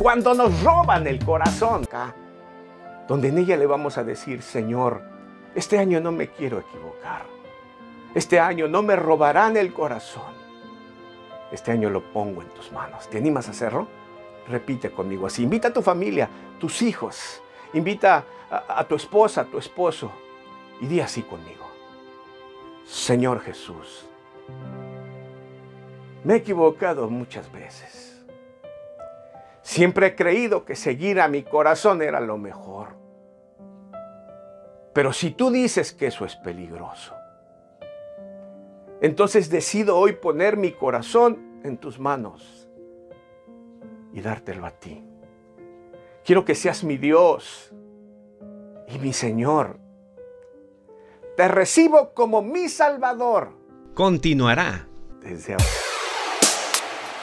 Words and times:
cuando 0.00 0.32
nos 0.32 0.62
roban 0.62 1.06
el 1.06 1.22
corazón, 1.22 1.86
donde 3.06 3.28
en 3.28 3.36
ella 3.36 3.58
le 3.58 3.66
vamos 3.66 3.98
a 3.98 4.02
decir, 4.02 4.40
Señor, 4.40 5.02
este 5.54 5.78
año 5.78 6.00
no 6.00 6.10
me 6.10 6.28
quiero 6.28 6.58
equivocar. 6.58 7.26
Este 8.14 8.40
año 8.40 8.66
no 8.66 8.82
me 8.82 8.96
robarán 8.96 9.58
el 9.58 9.74
corazón. 9.74 10.32
Este 11.52 11.72
año 11.72 11.90
lo 11.90 12.02
pongo 12.14 12.40
en 12.40 12.48
tus 12.48 12.72
manos. 12.72 13.10
¿Te 13.10 13.18
animas 13.18 13.48
a 13.48 13.50
hacerlo? 13.50 13.88
Repite 14.48 14.90
conmigo 14.90 15.26
así. 15.26 15.42
Invita 15.42 15.68
a 15.68 15.72
tu 15.72 15.82
familia, 15.82 16.30
tus 16.58 16.80
hijos. 16.80 17.42
Invita 17.74 18.24
a, 18.50 18.80
a 18.80 18.84
tu 18.88 18.94
esposa, 18.94 19.42
a 19.42 19.44
tu 19.44 19.58
esposo. 19.58 20.10
Y 20.80 20.86
di 20.86 21.00
así 21.00 21.20
conmigo. 21.20 21.66
Señor 22.86 23.40
Jesús, 23.40 24.06
me 26.24 26.32
he 26.32 26.36
equivocado 26.38 27.10
muchas 27.10 27.52
veces. 27.52 28.10
Siempre 29.62 30.08
he 30.08 30.14
creído 30.16 30.64
que 30.64 30.74
seguir 30.74 31.20
a 31.20 31.28
mi 31.28 31.42
corazón 31.42 32.02
era 32.02 32.20
lo 32.20 32.38
mejor. 32.38 32.96
Pero 34.92 35.12
si 35.12 35.30
tú 35.30 35.50
dices 35.50 35.92
que 35.92 36.06
eso 36.06 36.24
es 36.24 36.36
peligroso, 36.36 37.14
entonces 39.00 39.50
decido 39.50 39.96
hoy 39.96 40.14
poner 40.14 40.56
mi 40.56 40.72
corazón 40.72 41.60
en 41.64 41.78
tus 41.78 41.98
manos 41.98 42.68
y 44.12 44.20
dártelo 44.20 44.66
a 44.66 44.70
ti. 44.70 45.04
Quiero 46.24 46.44
que 46.44 46.54
seas 46.54 46.84
mi 46.84 46.96
Dios 46.96 47.72
y 48.88 48.98
mi 48.98 49.12
Señor. 49.12 49.78
Te 51.36 51.48
recibo 51.48 52.12
como 52.12 52.42
mi 52.42 52.68
Salvador. 52.68 53.52
Continuará. 53.94 54.86
Desde 55.22 55.54
ahora. 55.54 55.64